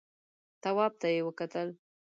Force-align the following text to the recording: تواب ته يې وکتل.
تواب 0.63 0.93
ته 1.01 1.07
يې 1.13 1.21
وکتل. 1.27 1.67